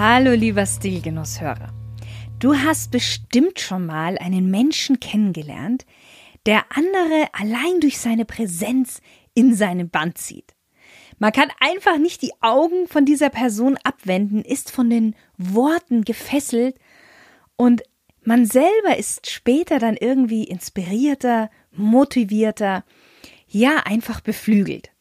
[0.00, 1.74] Hallo lieber Stilgenusshörer.
[2.38, 5.86] Du hast bestimmt schon mal einen Menschen kennengelernt,
[6.46, 9.00] der andere allein durch seine Präsenz
[9.34, 10.54] in seinen Band zieht.
[11.18, 16.76] Man kann einfach nicht die Augen von dieser Person abwenden, ist von den Worten gefesselt
[17.56, 17.82] und
[18.22, 22.84] man selber ist später dann irgendwie inspirierter, motivierter,
[23.48, 24.92] ja einfach beflügelt.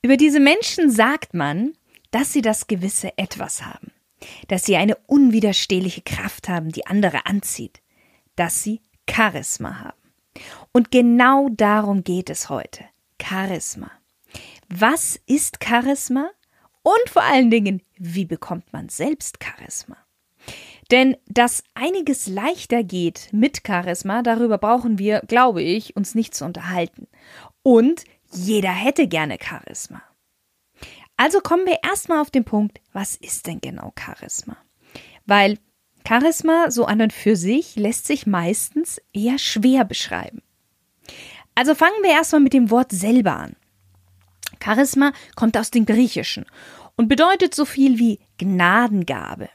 [0.00, 1.72] Über diese Menschen sagt man,
[2.10, 3.92] dass sie das gewisse Etwas haben,
[4.48, 7.80] dass sie eine unwiderstehliche Kraft haben, die andere anzieht,
[8.36, 9.98] dass sie Charisma haben.
[10.72, 12.84] Und genau darum geht es heute.
[13.20, 13.90] Charisma.
[14.68, 16.30] Was ist Charisma?
[16.82, 19.96] Und vor allen Dingen, wie bekommt man selbst Charisma?
[20.90, 26.44] Denn dass einiges leichter geht mit Charisma, darüber brauchen wir, glaube ich, uns nicht zu
[26.44, 27.06] unterhalten.
[27.62, 30.02] Und jeder hätte gerne Charisma.
[31.20, 34.56] Also kommen wir erstmal auf den Punkt, was ist denn genau Charisma?
[35.26, 35.58] Weil
[36.08, 40.40] Charisma so an und für sich lässt sich meistens eher schwer beschreiben.
[41.54, 43.54] Also fangen wir erstmal mit dem Wort selber an.
[44.64, 46.46] Charisma kommt aus dem Griechischen
[46.96, 49.50] und bedeutet so viel wie Gnadengabe.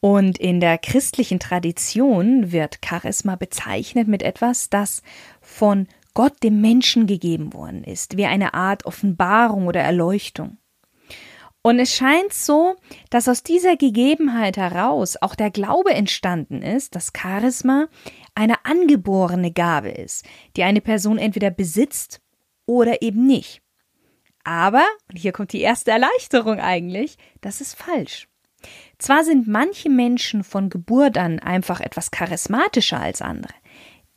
[0.00, 5.02] Und in der christlichen Tradition wird Charisma bezeichnet mit etwas, das
[5.42, 10.56] von Gott dem Menschen gegeben worden ist, wie eine Art Offenbarung oder Erleuchtung.
[11.62, 12.74] Und es scheint so,
[13.10, 17.86] dass aus dieser Gegebenheit heraus auch der Glaube entstanden ist, dass Charisma
[18.34, 20.26] eine angeborene Gabe ist,
[20.56, 22.20] die eine Person entweder besitzt
[22.66, 23.62] oder eben nicht.
[24.44, 28.28] Aber, und hier kommt die erste Erleichterung eigentlich, das ist falsch.
[28.98, 33.54] Zwar sind manche Menschen von Geburt an einfach etwas charismatischer als andere,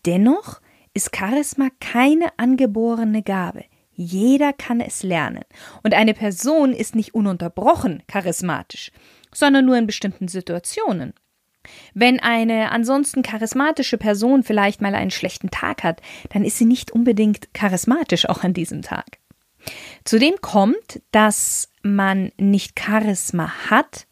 [0.06, 0.62] dennoch
[0.96, 3.66] ist Charisma keine angeborene Gabe.
[3.96, 5.44] Jeder kann es lernen.
[5.84, 8.92] Und eine Person ist nicht ununterbrochen charismatisch,
[9.34, 11.14] sondern nur in bestimmten Situationen.
[11.94, 16.92] Wenn eine ansonsten charismatische Person vielleicht mal einen schlechten Tag hat, dann ist sie nicht
[16.92, 19.18] unbedingt charismatisch auch an diesem Tag.
[20.04, 24.06] Zudem kommt, dass man nicht Charisma hat,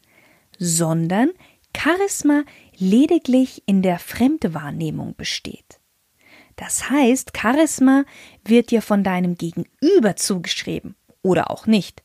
[0.58, 1.30] sondern
[1.76, 2.42] Charisma
[2.76, 5.78] lediglich in der Fremdwahrnehmung besteht.
[6.56, 8.04] Das heißt, Charisma
[8.44, 12.02] wird dir von deinem Gegenüber zugeschrieben oder auch nicht.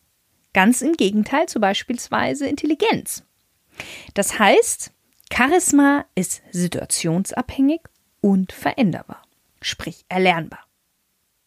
[0.53, 3.23] Ganz im Gegenteil zu beispielsweise Intelligenz.
[4.13, 4.91] Das heißt,
[5.31, 7.81] Charisma ist situationsabhängig
[8.21, 9.21] und veränderbar,
[9.61, 10.65] sprich erlernbar.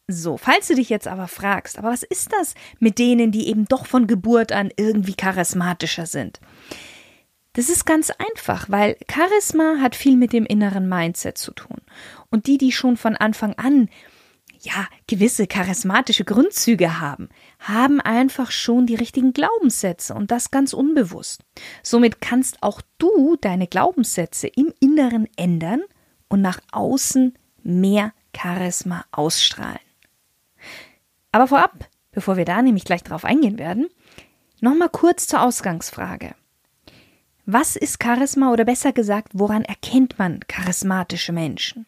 [0.08, 3.66] So, falls du dich jetzt aber fragst, aber was ist das mit denen, die eben
[3.66, 6.40] doch von Geburt an irgendwie charismatischer sind?
[7.54, 11.78] Das ist ganz einfach, weil Charisma hat viel mit dem inneren Mindset zu tun.
[12.30, 13.90] Und die, die schon von Anfang an
[14.62, 21.42] ja, gewisse charismatische Grundzüge haben, haben einfach schon die richtigen Glaubenssätze und das ganz unbewusst.
[21.82, 25.82] Somit kannst auch du deine Glaubenssätze im Inneren ändern
[26.28, 29.80] und nach außen mehr Charisma ausstrahlen.
[31.32, 33.88] Aber vorab, bevor wir da nämlich gleich drauf eingehen werden,
[34.60, 36.34] nochmal kurz zur Ausgangsfrage.
[37.54, 41.84] Was ist Charisma oder besser gesagt, woran erkennt man charismatische Menschen?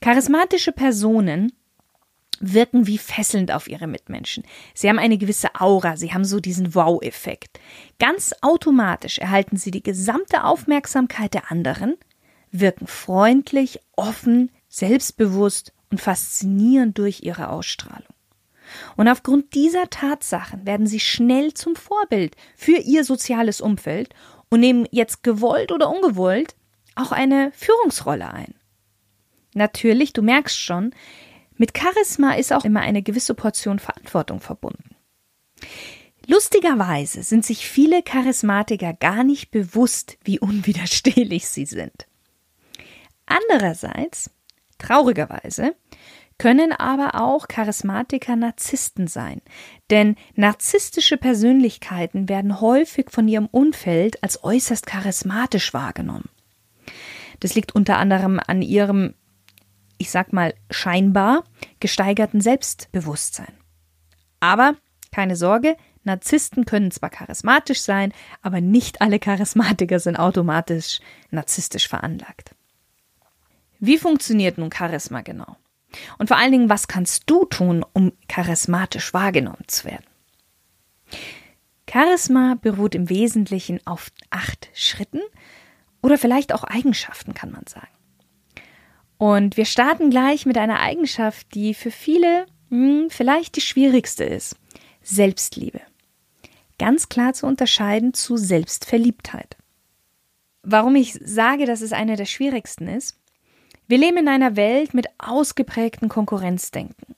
[0.00, 1.52] Charismatische Personen
[2.40, 4.42] wirken wie fesselnd auf ihre Mitmenschen.
[4.72, 7.60] Sie haben eine gewisse Aura, sie haben so diesen Wow-Effekt.
[7.98, 11.98] Ganz automatisch erhalten sie die gesamte Aufmerksamkeit der anderen,
[12.50, 18.14] wirken freundlich, offen, selbstbewusst und faszinierend durch ihre Ausstrahlung.
[18.96, 24.14] Und aufgrund dieser Tatsachen werden sie schnell zum Vorbild für ihr soziales Umfeld
[24.50, 26.54] und nehmen jetzt gewollt oder ungewollt
[26.94, 28.54] auch eine Führungsrolle ein.
[29.54, 30.94] Natürlich, du merkst schon,
[31.56, 34.96] mit Charisma ist auch immer eine gewisse Portion Verantwortung verbunden.
[36.26, 42.06] Lustigerweise sind sich viele Charismatiker gar nicht bewusst, wie unwiderstehlich sie sind.
[43.26, 44.30] Andererseits,
[44.78, 45.74] traurigerweise,
[46.40, 49.42] können aber auch Charismatiker Narzissten sein.
[49.90, 56.30] Denn narzisstische Persönlichkeiten werden häufig von ihrem Umfeld als äußerst charismatisch wahrgenommen.
[57.40, 59.12] Das liegt unter anderem an ihrem,
[59.98, 61.44] ich sag mal, scheinbar
[61.78, 63.52] gesteigerten Selbstbewusstsein.
[64.40, 64.76] Aber
[65.12, 71.00] keine Sorge, Narzissten können zwar charismatisch sein, aber nicht alle Charismatiker sind automatisch
[71.30, 72.54] narzisstisch veranlagt.
[73.78, 75.59] Wie funktioniert nun Charisma genau?
[76.18, 80.04] Und vor allen Dingen, was kannst du tun, um charismatisch wahrgenommen zu werden?
[81.90, 85.20] Charisma beruht im Wesentlichen auf acht Schritten
[86.02, 87.88] oder vielleicht auch Eigenschaften, kann man sagen.
[89.18, 94.56] Und wir starten gleich mit einer Eigenschaft, die für viele hm, vielleicht die schwierigste ist.
[95.02, 95.80] Selbstliebe.
[96.78, 99.56] Ganz klar zu unterscheiden zu Selbstverliebtheit.
[100.62, 103.19] Warum ich sage, dass es eine der schwierigsten ist?
[103.90, 107.16] Wir leben in einer Welt mit ausgeprägten Konkurrenzdenken.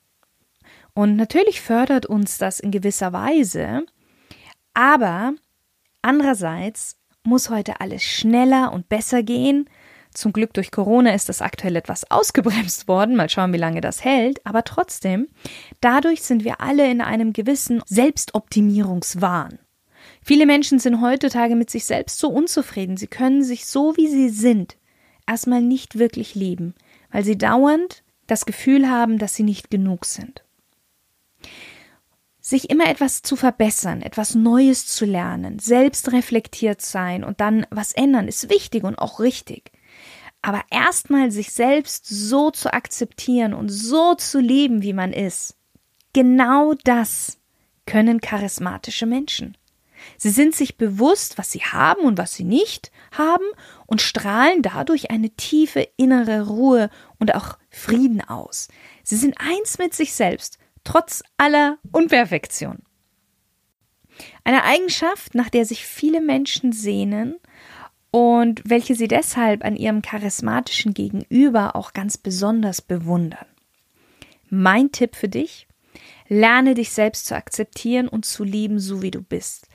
[0.94, 3.84] Und natürlich fördert uns das in gewisser Weise,
[4.72, 5.34] aber
[6.00, 9.68] andererseits muss heute alles schneller und besser gehen.
[10.14, 13.16] Zum Glück durch Corona ist das aktuell etwas ausgebremst worden.
[13.16, 14.40] Mal schauen, wie lange das hält.
[14.46, 15.28] Aber trotzdem,
[15.82, 19.58] dadurch sind wir alle in einem gewissen Selbstoptimierungswahn.
[20.22, 22.96] Viele Menschen sind heutzutage mit sich selbst so unzufrieden.
[22.96, 24.78] Sie können sich so, wie sie sind,
[25.32, 26.74] erstmal nicht wirklich lieben,
[27.10, 30.42] weil sie dauernd das Gefühl haben, dass sie nicht genug sind
[32.42, 37.92] sich immer etwas zu verbessern, etwas Neues zu lernen, selbst reflektiert sein und dann was
[37.92, 39.70] ändern, ist wichtig und auch richtig.
[40.42, 45.56] Aber erstmal sich selbst so zu akzeptieren und so zu leben, wie man ist,
[46.12, 47.38] genau das
[47.86, 49.56] können charismatische Menschen.
[50.16, 53.44] Sie sind sich bewusst, was sie haben und was sie nicht haben
[53.86, 58.68] und strahlen dadurch eine tiefe innere Ruhe und auch Frieden aus.
[59.02, 62.82] Sie sind eins mit sich selbst trotz aller Unperfektion.
[64.44, 67.36] Eine Eigenschaft, nach der sich viele Menschen sehnen
[68.10, 73.46] und welche sie deshalb an ihrem charismatischen Gegenüber auch ganz besonders bewundern.
[74.50, 75.66] Mein Tipp für dich,
[76.28, 79.66] lerne dich selbst zu akzeptieren und zu lieben, so wie du bist,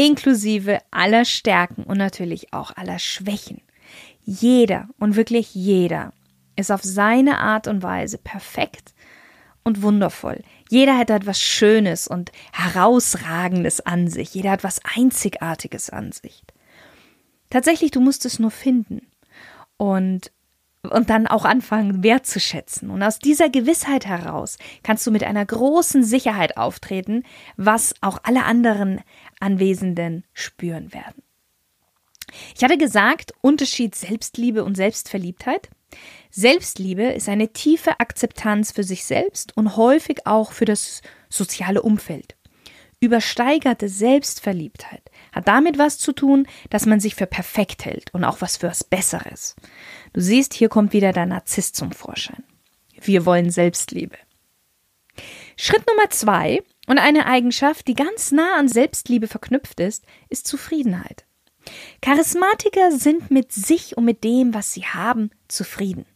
[0.00, 3.60] inklusive aller Stärken und natürlich auch aller Schwächen.
[4.24, 6.12] Jeder und wirklich jeder
[6.56, 8.94] ist auf seine Art und Weise perfekt
[9.62, 10.42] und wundervoll.
[10.70, 14.34] Jeder hat etwas Schönes und Herausragendes an sich.
[14.34, 16.44] Jeder hat was Einzigartiges an sich.
[17.50, 19.06] Tatsächlich, du musst es nur finden
[19.76, 20.32] und,
[20.82, 22.90] und dann auch anfangen wertzuschätzen.
[22.90, 27.24] Und aus dieser Gewissheit heraus kannst du mit einer großen Sicherheit auftreten,
[27.56, 29.00] was auch alle anderen
[29.40, 31.22] Anwesenden spüren werden.
[32.56, 35.68] Ich hatte gesagt, Unterschied Selbstliebe und Selbstverliebtheit.
[36.30, 42.36] Selbstliebe ist eine tiefe Akzeptanz für sich selbst und häufig auch für das soziale Umfeld.
[43.00, 48.40] Übersteigerte Selbstverliebtheit hat damit was zu tun, dass man sich für perfekt hält und auch
[48.40, 49.56] was für was Besseres.
[50.12, 52.44] Du siehst, hier kommt wieder der Narzisst zum Vorschein.
[53.00, 54.16] Wir wollen Selbstliebe.
[55.56, 61.24] Schritt Nummer zwei und eine Eigenschaft, die ganz nah an Selbstliebe verknüpft ist, ist Zufriedenheit.
[62.00, 66.06] Charismatiker sind mit sich und mit dem, was sie haben, zufrieden.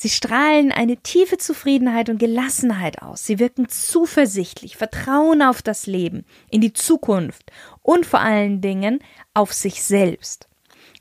[0.00, 3.26] Sie strahlen eine tiefe Zufriedenheit und Gelassenheit aus.
[3.26, 7.50] Sie wirken zuversichtlich, vertrauen auf das Leben, in die Zukunft
[7.82, 9.00] und vor allen Dingen
[9.34, 10.46] auf sich selbst.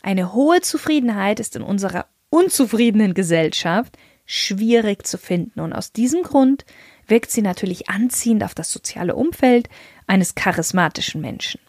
[0.01, 6.65] Eine hohe Zufriedenheit ist in unserer unzufriedenen Gesellschaft schwierig zu finden und aus diesem Grund
[7.05, 9.69] wirkt sie natürlich anziehend auf das soziale Umfeld
[10.07, 11.61] eines charismatischen Menschen.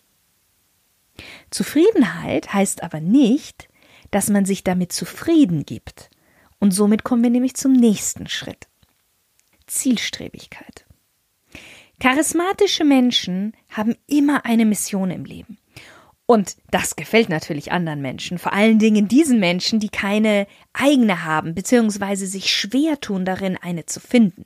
[1.51, 3.69] Zufriedenheit heißt aber nicht,
[4.11, 6.09] dass man sich damit zufrieden gibt.
[6.61, 8.69] Und somit kommen wir nämlich zum nächsten Schritt.
[9.67, 10.87] Zielstrebigkeit.
[12.01, 15.59] Charismatische Menschen haben immer eine Mission im Leben.
[16.27, 21.55] Und das gefällt natürlich anderen Menschen, vor allen Dingen diesen Menschen, die keine eigene haben,
[21.55, 24.45] beziehungsweise sich schwer tun darin, eine zu finden.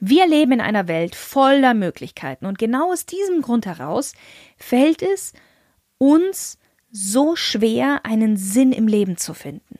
[0.00, 4.14] Wir leben in einer Welt voller Möglichkeiten und genau aus diesem Grund heraus
[4.56, 5.32] fällt es
[5.98, 6.58] uns
[6.90, 9.78] so schwer, einen Sinn im Leben zu finden.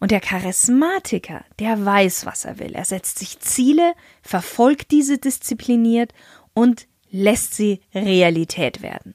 [0.00, 2.74] Und der Charismatiker, der weiß, was er will.
[2.74, 6.12] Er setzt sich Ziele, verfolgt diese diszipliniert
[6.54, 9.14] und lässt sie Realität werden.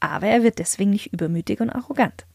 [0.00, 2.26] Aber er wird deswegen nicht übermütig und arrogant.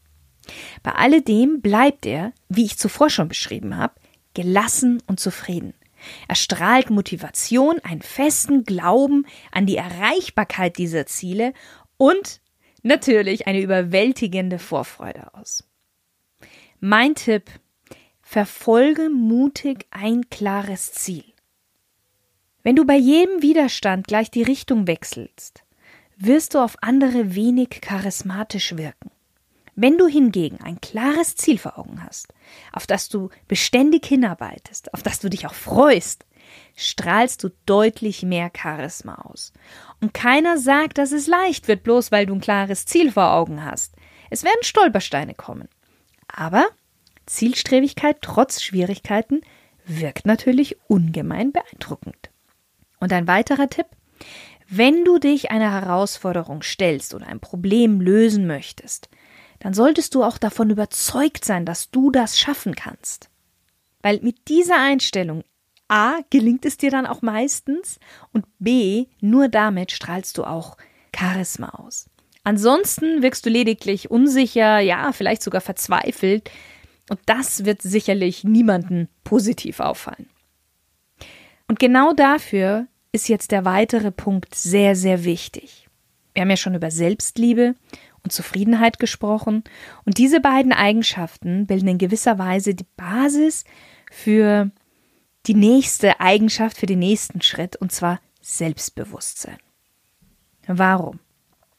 [0.82, 3.94] Bei alledem bleibt er, wie ich zuvor schon beschrieben habe,
[4.34, 5.74] gelassen und zufrieden.
[6.28, 11.52] Er strahlt Motivation, einen festen Glauben an die Erreichbarkeit dieser Ziele
[11.96, 12.40] und
[12.82, 15.67] natürlich eine überwältigende Vorfreude aus.
[16.80, 17.50] Mein Tipp,
[18.22, 21.24] verfolge mutig ein klares Ziel.
[22.62, 25.64] Wenn du bei jedem Widerstand gleich die Richtung wechselst,
[26.18, 29.10] wirst du auf andere wenig charismatisch wirken.
[29.74, 32.32] Wenn du hingegen ein klares Ziel vor Augen hast,
[32.72, 36.26] auf das du beständig hinarbeitest, auf das du dich auch freust,
[36.76, 39.52] strahlst du deutlich mehr Charisma aus.
[40.00, 43.64] Und keiner sagt, dass es leicht wird, bloß weil du ein klares Ziel vor Augen
[43.64, 43.96] hast.
[44.30, 45.68] Es werden Stolpersteine kommen.
[46.28, 46.66] Aber
[47.26, 49.40] Zielstrebigkeit trotz Schwierigkeiten
[49.84, 52.30] wirkt natürlich ungemein beeindruckend.
[53.00, 53.86] Und ein weiterer Tipp,
[54.68, 59.08] wenn du dich einer Herausforderung stellst oder ein Problem lösen möchtest,
[59.60, 63.30] dann solltest du auch davon überzeugt sein, dass du das schaffen kannst.
[64.02, 65.42] Weil mit dieser Einstellung
[65.88, 67.98] A gelingt es dir dann auch meistens
[68.32, 70.76] und B nur damit strahlst du auch
[71.16, 72.10] Charisma aus.
[72.48, 76.50] Ansonsten wirkst du lediglich unsicher, ja, vielleicht sogar verzweifelt
[77.10, 80.30] und das wird sicherlich niemanden positiv auffallen.
[81.66, 85.88] Und genau dafür ist jetzt der weitere Punkt sehr, sehr wichtig.
[86.32, 87.74] Wir haben ja schon über Selbstliebe
[88.24, 89.62] und Zufriedenheit gesprochen
[90.06, 93.64] und diese beiden Eigenschaften bilden in gewisser Weise die Basis
[94.10, 94.70] für
[95.44, 99.58] die nächste Eigenschaft, für den nächsten Schritt und zwar Selbstbewusstsein.
[100.66, 101.20] Warum?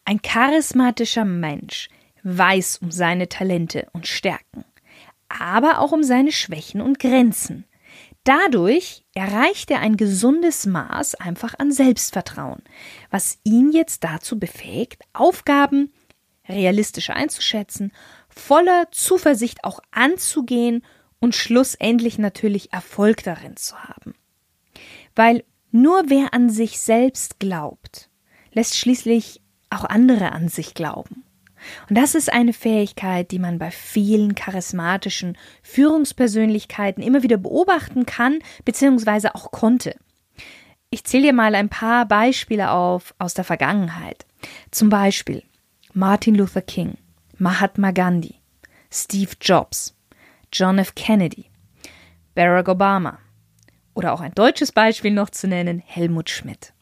[0.10, 1.88] Ein charismatischer Mensch
[2.24, 4.66] weiß um seine Talente und Stärken,
[5.28, 7.66] aber auch um seine Schwächen und Grenzen.
[8.24, 12.64] Dadurch erreicht er ein gesundes Maß einfach an Selbstvertrauen,
[13.12, 15.94] was ihn jetzt dazu befähigt, Aufgaben
[16.48, 17.94] realistisch einzuschätzen,
[18.30, 20.84] voller Zuversicht auch anzugehen
[21.20, 24.16] und schlussendlich natürlich Erfolg darin zu haben.
[25.16, 28.10] Weil nur wer an sich selbst glaubt,
[28.54, 31.24] lässt schließlich auch andere an sich glauben.
[31.90, 38.40] Und das ist eine Fähigkeit, die man bei vielen charismatischen Führungspersönlichkeiten immer wieder beobachten kann,
[38.66, 39.96] beziehungsweise auch konnte.
[40.90, 44.26] Ich zähle dir mal ein paar Beispiele auf aus der Vergangenheit.
[44.72, 45.44] Zum Beispiel
[45.94, 46.98] Martin Luther King,
[47.38, 48.36] Mahatma Gandhi,
[48.92, 49.96] Steve Jobs,
[50.52, 50.96] John F.
[50.96, 51.46] Kennedy,
[52.34, 53.20] Barack Obama
[53.94, 56.74] oder auch ein deutsches Beispiel noch zu nennen, Helmut Schmidt.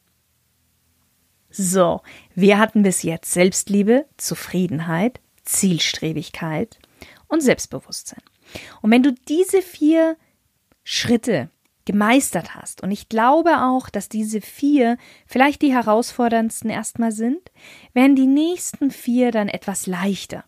[1.50, 2.02] So,
[2.34, 6.78] wir hatten bis jetzt Selbstliebe, Zufriedenheit, Zielstrebigkeit
[7.26, 8.22] und Selbstbewusstsein.
[8.82, 10.16] Und wenn du diese vier
[10.84, 11.50] Schritte
[11.84, 17.50] gemeistert hast, und ich glaube auch, dass diese vier vielleicht die herausforderndsten erstmal sind,
[17.94, 20.44] werden die nächsten vier dann etwas leichter.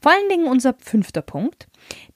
[0.00, 1.66] Vor allen Dingen unser fünfter Punkt,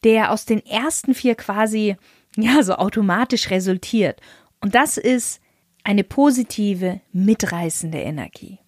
[0.04, 1.96] der aus den ersten vier quasi
[2.36, 4.20] ja so automatisch resultiert.
[4.60, 5.40] Und das ist
[5.84, 8.58] eine positive, mitreißende Energie.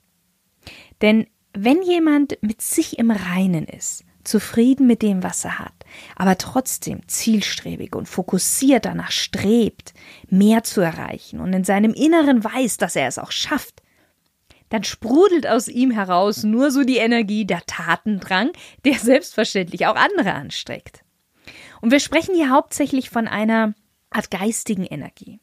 [1.01, 5.75] Denn wenn jemand mit sich im Reinen ist, zufrieden mit dem, was er hat,
[6.17, 9.93] aber trotzdem zielstrebig und fokussiert danach strebt,
[10.29, 13.83] mehr zu erreichen und in seinem Inneren weiß, dass er es auch schafft,
[14.73, 18.53] dann sprudelt aus ihm heraus nur so die Energie der Tatendrang,
[18.87, 21.05] der selbstverständlich auch andere anstreckt.
[21.83, 23.75] Und wir sprechen hier hauptsächlich von einer
[24.09, 25.42] Art geistigen Energie.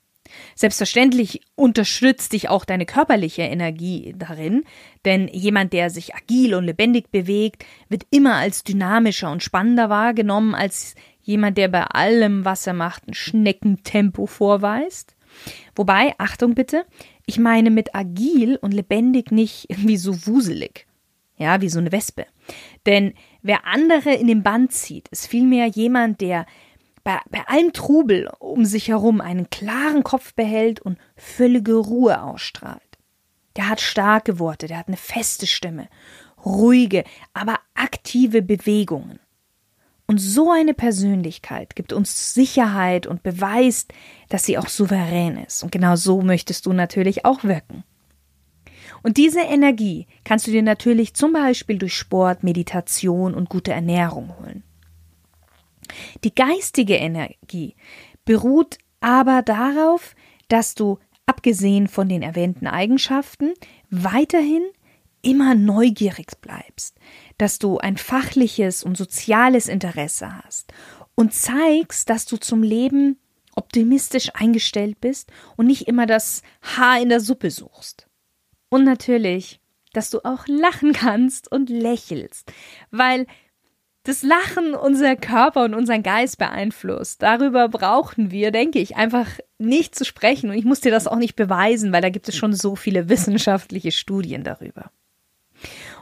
[0.55, 4.63] Selbstverständlich unterstützt dich auch deine körperliche Energie darin,
[5.05, 10.55] denn jemand, der sich agil und lebendig bewegt, wird immer als dynamischer und spannender wahrgenommen
[10.55, 15.15] als jemand, der bei allem, was er macht, ein Schneckentempo vorweist.
[15.75, 16.85] Wobei, Achtung bitte,
[17.25, 20.87] ich meine mit agil und lebendig nicht irgendwie so wuselig.
[21.37, 22.25] Ja, wie so eine Wespe.
[22.85, 26.45] Denn wer andere in den Band zieht, ist vielmehr jemand, der
[27.09, 32.83] bei, bei allem Trubel um sich herum einen klaren Kopf behält und völlige Ruhe ausstrahlt.
[33.55, 35.89] Der hat starke Worte, der hat eine feste Stimme,
[36.45, 39.19] ruhige, aber aktive Bewegungen.
[40.05, 43.91] Und so eine Persönlichkeit gibt uns Sicherheit und beweist,
[44.29, 45.63] dass sie auch souverän ist.
[45.63, 47.83] Und genau so möchtest du natürlich auch wirken.
[49.01, 54.35] Und diese Energie kannst du dir natürlich zum Beispiel durch Sport, Meditation und gute Ernährung
[54.39, 54.63] holen.
[56.23, 57.75] Die geistige Energie
[58.25, 60.15] beruht aber darauf,
[60.47, 63.53] dass du, abgesehen von den erwähnten Eigenschaften,
[63.89, 64.63] weiterhin
[65.21, 66.97] immer neugierig bleibst,
[67.37, 70.73] dass du ein fachliches und soziales Interesse hast
[71.15, 73.19] und zeigst, dass du zum Leben
[73.55, 78.07] optimistisch eingestellt bist und nicht immer das Haar in der Suppe suchst.
[78.69, 79.59] Und natürlich,
[79.91, 82.51] dass du auch lachen kannst und lächelst,
[82.91, 83.25] weil
[84.03, 87.21] das Lachen unser Körper und unseren Geist beeinflusst.
[87.21, 89.27] Darüber brauchen wir, denke ich, einfach
[89.57, 90.49] nicht zu sprechen.
[90.49, 93.09] Und ich muss dir das auch nicht beweisen, weil da gibt es schon so viele
[93.09, 94.91] wissenschaftliche Studien darüber.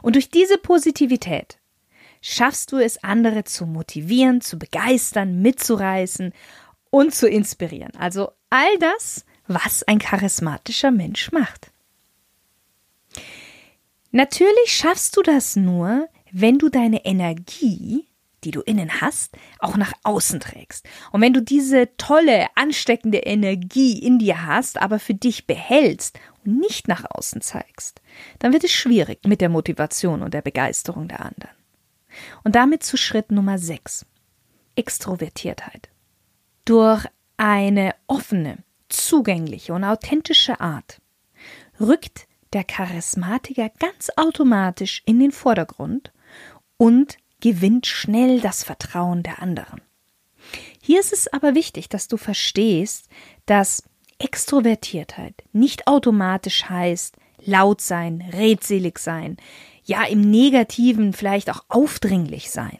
[0.00, 1.58] Und durch diese Positivität
[2.20, 6.32] schaffst du es, andere zu motivieren, zu begeistern, mitzureißen
[6.90, 7.92] und zu inspirieren.
[7.98, 11.72] Also all das, was ein charismatischer Mensch macht.
[14.10, 18.08] Natürlich schaffst du das nur, wenn du deine Energie
[18.44, 20.86] die du innen hast, auch nach außen trägst.
[21.12, 26.58] Und wenn du diese tolle, ansteckende Energie in dir hast, aber für dich behältst und
[26.58, 28.00] nicht nach außen zeigst,
[28.38, 31.56] dann wird es schwierig mit der Motivation und der Begeisterung der anderen.
[32.44, 34.06] Und damit zu Schritt Nummer 6.
[34.76, 35.88] Extrovertiertheit.
[36.64, 37.06] Durch
[37.36, 38.58] eine offene,
[38.88, 41.00] zugängliche und authentische Art
[41.80, 46.12] rückt der Charismatiker ganz automatisch in den Vordergrund
[46.78, 49.82] und gewinnt schnell das Vertrauen der anderen.
[50.80, 53.08] Hier ist es aber wichtig, dass du verstehst,
[53.44, 53.82] dass
[54.18, 59.36] Extrovertiertheit nicht automatisch heißt, laut sein, redselig sein,
[59.84, 62.78] ja im negativen vielleicht auch aufdringlich sein.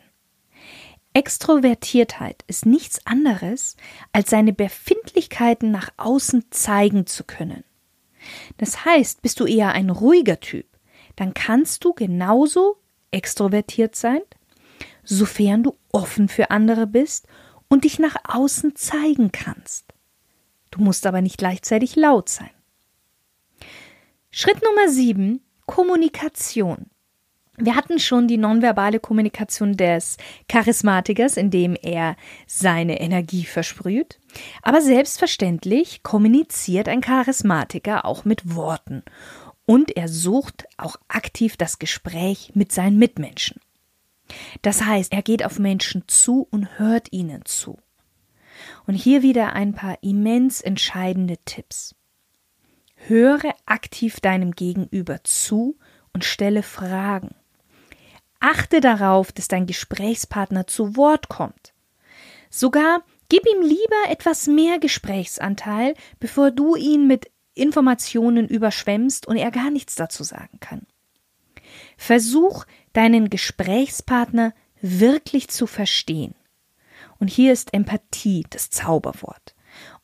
[1.15, 3.77] Extrovertiertheit ist nichts anderes,
[4.13, 7.65] als seine Befindlichkeiten nach außen zeigen zu können.
[8.59, 10.67] Das heißt, bist du eher ein ruhiger Typ,
[11.17, 12.77] dann kannst du genauso
[13.11, 14.21] extrovertiert sein,
[15.05, 17.27] sofern du offen für andere bist
[17.69, 19.87] und dich nach außen zeigen kannst.
[20.71, 22.51] Du musst aber nicht gleichzeitig laut sein.
[24.31, 26.91] Schritt Nummer sieben: Kommunikation.
[27.61, 30.17] Wir hatten schon die nonverbale Kommunikation des
[30.49, 32.15] Charismatikers, indem er
[32.47, 34.21] seine Energie versprüht.
[34.63, 39.03] Aber selbstverständlich kommuniziert ein Charismatiker auch mit Worten.
[39.69, 43.61] Und er sucht auch aktiv das Gespräch mit seinen Mitmenschen.
[44.63, 47.77] Das heißt, er geht auf Menschen zu und hört ihnen zu.
[48.87, 51.95] Und hier wieder ein paar immens entscheidende Tipps.
[52.97, 55.77] Höre aktiv deinem Gegenüber zu
[56.15, 57.35] und stelle Fragen.
[58.41, 61.75] Achte darauf, dass dein Gesprächspartner zu Wort kommt.
[62.49, 69.51] Sogar gib ihm lieber etwas mehr Gesprächsanteil, bevor du ihn mit Informationen überschwemmst und er
[69.51, 70.87] gar nichts dazu sagen kann.
[71.97, 76.35] Versuch, deinen Gesprächspartner wirklich zu verstehen.
[77.19, 79.55] Und hier ist Empathie das Zauberwort.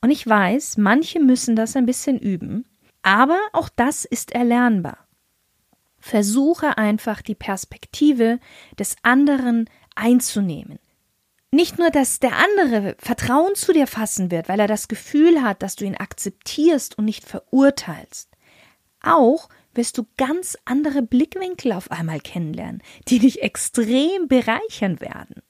[0.01, 2.65] Und ich weiß, manche müssen das ein bisschen üben,
[3.01, 5.07] aber auch das ist erlernbar.
[5.99, 8.39] Versuche einfach die Perspektive
[8.77, 10.79] des anderen einzunehmen.
[11.55, 15.63] Nicht nur, dass der andere Vertrauen zu dir fassen wird, weil er das Gefühl hat,
[15.63, 18.29] dass du ihn akzeptierst und nicht verurteilst.
[19.01, 25.43] Auch wirst du ganz andere Blickwinkel auf einmal kennenlernen, die dich extrem bereichern werden.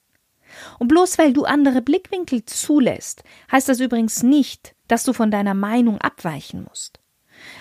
[0.78, 5.54] Und bloß weil du andere Blickwinkel zulässt, heißt das übrigens nicht, dass du von deiner
[5.54, 7.00] Meinung abweichen musst.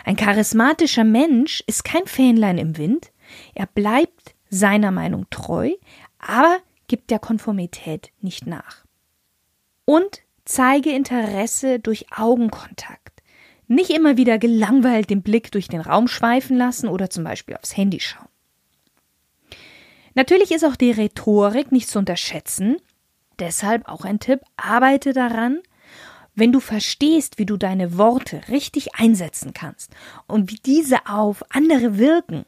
[0.03, 3.11] Ein charismatischer Mensch ist kein Fähnlein im Wind,
[3.55, 5.71] er bleibt seiner Meinung treu,
[6.19, 8.85] aber gibt der Konformität nicht nach.
[9.85, 13.21] Und zeige Interesse durch Augenkontakt.
[13.67, 17.75] Nicht immer wieder gelangweilt den Blick durch den Raum schweifen lassen oder zum Beispiel aufs
[17.75, 18.27] Handy schauen.
[20.13, 22.77] Natürlich ist auch die Rhetorik nicht zu unterschätzen.
[23.39, 25.59] Deshalb auch ein Tipp, arbeite daran,
[26.35, 29.91] wenn du verstehst, wie du deine Worte richtig einsetzen kannst
[30.27, 32.45] und wie diese auf andere wirken,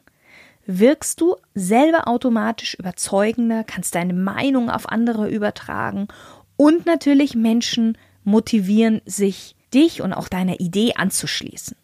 [0.68, 6.08] wirkst du selber automatisch überzeugender, kannst deine Meinung auf andere übertragen
[6.56, 11.76] und natürlich Menschen motivieren, sich dich und auch deiner Idee anzuschließen.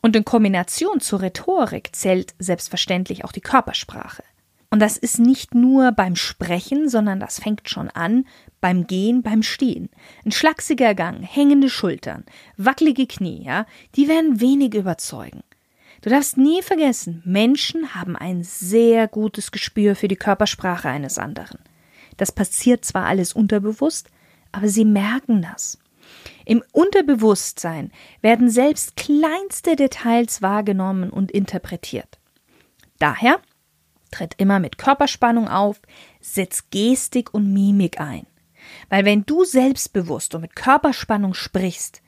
[0.00, 4.22] Und in Kombination zur Rhetorik zählt selbstverständlich auch die Körpersprache.
[4.70, 8.24] Und das ist nicht nur beim Sprechen, sondern das fängt schon an
[8.60, 9.90] beim Gehen, beim Stehen.
[10.24, 12.24] Ein schlachsiger Gang, hängende Schultern,
[12.56, 13.66] wackelige Knie, ja,
[13.96, 15.42] die werden wenig überzeugen.
[16.02, 21.60] Du darfst nie vergessen, Menschen haben ein sehr gutes Gespür für die Körpersprache eines anderen.
[22.16, 24.08] Das passiert zwar alles unterbewusst,
[24.50, 25.78] aber sie merken das.
[26.44, 32.18] Im Unterbewusstsein werden selbst kleinste Details wahrgenommen und interpretiert.
[32.98, 33.40] Daher
[34.10, 35.80] tritt immer mit Körperspannung auf,
[36.20, 38.26] setz Gestik und Mimik ein.
[38.88, 42.01] Weil wenn du selbstbewusst und mit Körperspannung sprichst,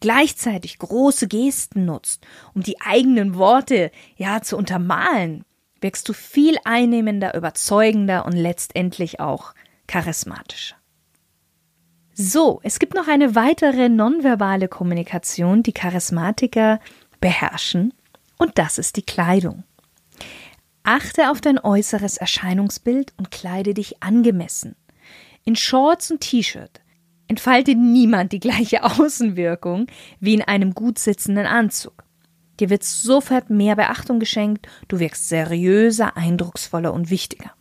[0.00, 5.44] gleichzeitig große Gesten nutzt, um die eigenen Worte ja zu untermalen,
[5.80, 9.54] wirkst du viel einnehmender, überzeugender und letztendlich auch
[9.86, 10.76] charismatischer.
[12.14, 16.80] So, es gibt noch eine weitere nonverbale Kommunikation, die Charismatiker
[17.20, 17.94] beherrschen,
[18.36, 19.64] und das ist die Kleidung.
[20.82, 24.76] Achte auf dein äußeres Erscheinungsbild und kleide dich angemessen.
[25.44, 26.79] In Shorts und T-Shirt
[27.30, 29.86] entfaltet niemand die gleiche Außenwirkung
[30.18, 32.02] wie in einem gut sitzenden Anzug.
[32.58, 37.52] Dir wird sofort mehr Beachtung geschenkt, du wirkst seriöser, eindrucksvoller und wichtiger.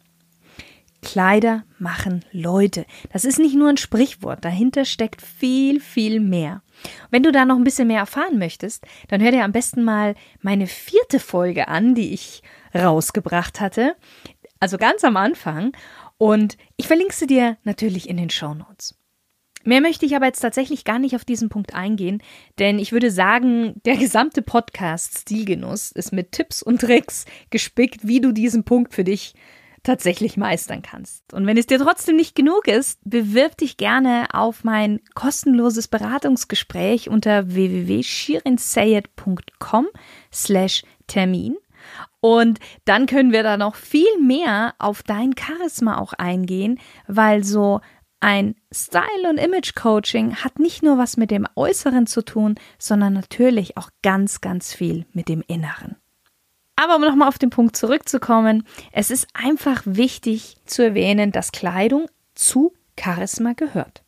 [1.04, 2.86] Kleider machen Leute.
[3.14, 6.64] Das ist nicht nur ein Sprichwort, dahinter steckt viel, viel mehr.
[7.12, 10.16] Wenn du da noch ein bisschen mehr erfahren möchtest, dann hör dir am besten mal
[10.42, 12.42] meine vierte Folge an, die ich
[12.74, 13.96] rausgebracht hatte.
[14.60, 15.74] Also ganz am Anfang.
[16.18, 18.99] Und ich verlinke sie dir natürlich in den Show Notes.
[19.64, 22.24] Mehr möchte ich aber jetzt tatsächlich gar nicht auf diesen Punkt eingehen,
[22.60, 28.22] denn ich würde sagen, der gesamte Podcast Stilgenuss ist mit Tipps und Tricks gespickt, wie
[28.22, 29.36] du diesen Punkt für dich
[29.84, 31.34] tatsächlich meistern kannst.
[31.34, 37.08] Und wenn es dir trotzdem nicht genug ist, bewirb dich gerne auf mein kostenloses Beratungsgespräch
[37.10, 39.88] unter www.shirinsayed.com
[40.32, 41.58] slash Termin.
[42.20, 47.80] Und dann können wir da noch viel mehr auf dein Charisma auch eingehen, weil so
[48.20, 53.78] ein Style- und Image-Coaching hat nicht nur was mit dem Äußeren zu tun, sondern natürlich
[53.78, 55.96] auch ganz, ganz viel mit dem Inneren.
[56.76, 62.08] Aber um nochmal auf den Punkt zurückzukommen, es ist einfach wichtig zu erwähnen, dass Kleidung
[62.36, 64.04] zu Charisma gehört.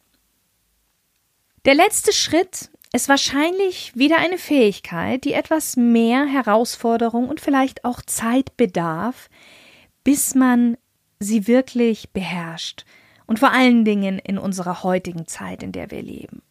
[1.65, 8.01] Der letzte Schritt ist wahrscheinlich wieder eine Fähigkeit, die etwas mehr Herausforderung und vielleicht auch
[8.01, 9.29] Zeit bedarf,
[10.03, 10.77] bis man
[11.19, 12.85] sie wirklich beherrscht.
[13.31, 16.41] Und vor allen Dingen in unserer heutigen Zeit, in der wir leben.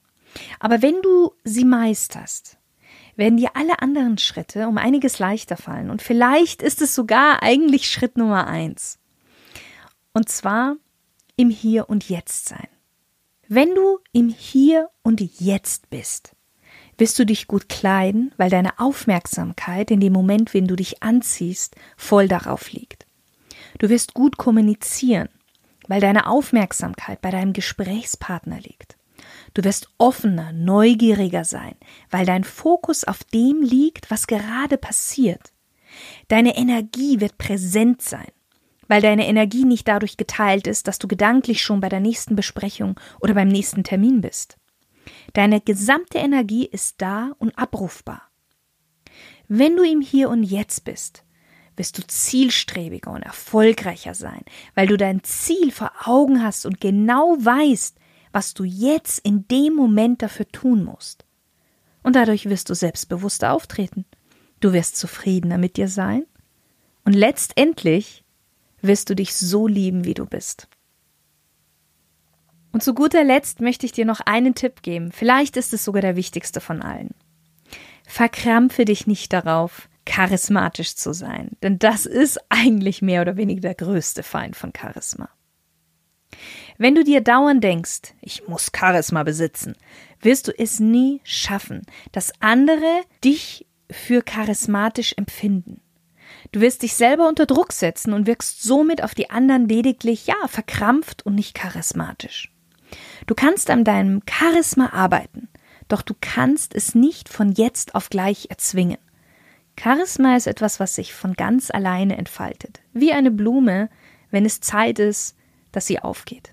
[0.60, 2.56] Aber wenn du sie meisterst,
[3.16, 5.90] werden dir alle anderen Schritte um einiges leichter fallen.
[5.90, 8.98] Und vielleicht ist es sogar eigentlich Schritt Nummer eins.
[10.14, 10.76] Und zwar
[11.36, 12.68] im Hier und Jetzt sein.
[13.46, 16.34] Wenn du im Hier und Jetzt bist,
[16.96, 21.76] wirst du dich gut kleiden, weil deine Aufmerksamkeit in dem Moment, wenn du dich anziehst,
[21.98, 23.04] voll darauf liegt.
[23.78, 25.28] Du wirst gut kommunizieren,
[25.90, 28.96] weil deine Aufmerksamkeit bei deinem Gesprächspartner liegt.
[29.54, 31.74] Du wirst offener, neugieriger sein,
[32.10, 35.52] weil dein Fokus auf dem liegt, was gerade passiert.
[36.28, 38.30] Deine Energie wird präsent sein,
[38.86, 42.94] weil deine Energie nicht dadurch geteilt ist, dass du gedanklich schon bei der nächsten Besprechung
[43.20, 44.58] oder beim nächsten Termin bist.
[45.32, 48.30] Deine gesamte Energie ist da und abrufbar.
[49.48, 51.24] Wenn du im Hier und Jetzt bist,
[51.76, 54.42] wirst du zielstrebiger und erfolgreicher sein,
[54.74, 57.96] weil du dein Ziel vor Augen hast und genau weißt,
[58.32, 61.24] was du jetzt in dem Moment dafür tun musst.
[62.02, 64.04] Und dadurch wirst du selbstbewusster auftreten.
[64.60, 66.26] Du wirst zufriedener mit dir sein.
[67.04, 68.24] Und letztendlich
[68.82, 70.68] wirst du dich so lieben, wie du bist.
[72.72, 75.12] Und zu guter Letzt möchte ich dir noch einen Tipp geben.
[75.12, 77.10] Vielleicht ist es sogar der wichtigste von allen.
[78.06, 83.76] Verkrampfe dich nicht darauf, charismatisch zu sein, denn das ist eigentlich mehr oder weniger der
[83.76, 85.28] größte Feind von Charisma.
[86.78, 89.76] Wenn du dir dauernd denkst, ich muss Charisma besitzen,
[90.20, 95.80] wirst du es nie schaffen, dass andere dich für charismatisch empfinden.
[96.50, 100.48] Du wirst dich selber unter Druck setzen und wirkst somit auf die anderen lediglich, ja,
[100.48, 102.52] verkrampft und nicht charismatisch.
[103.28, 105.48] Du kannst an deinem Charisma arbeiten,
[105.86, 108.98] doch du kannst es nicht von jetzt auf gleich erzwingen.
[109.82, 113.88] Charisma ist etwas, was sich von ganz alleine entfaltet, wie eine Blume,
[114.30, 115.36] wenn es Zeit ist,
[115.72, 116.52] dass sie aufgeht.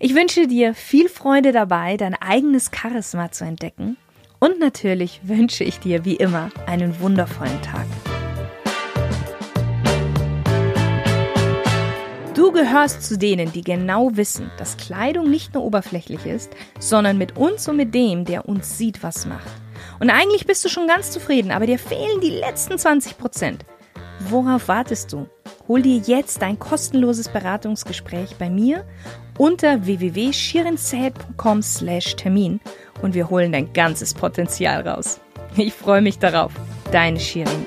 [0.00, 3.98] Ich wünsche dir viel Freude dabei, dein eigenes Charisma zu entdecken.
[4.38, 7.84] Und natürlich wünsche ich dir wie immer einen wundervollen Tag.
[12.34, 17.36] Du gehörst zu denen, die genau wissen, dass Kleidung nicht nur oberflächlich ist, sondern mit
[17.36, 19.65] uns und mit dem, der uns sieht, was macht.
[20.00, 23.64] Und eigentlich bist du schon ganz zufrieden, aber dir fehlen die letzten 20 Prozent.
[24.20, 25.28] Worauf wartest du?
[25.68, 28.84] Hol dir jetzt dein kostenloses Beratungsgespräch bei mir
[29.38, 32.60] unter www.shirinzäh.com slash Termin
[33.02, 35.20] und wir holen dein ganzes Potenzial raus.
[35.56, 36.52] Ich freue mich darauf.
[36.92, 37.66] Deine Shirin.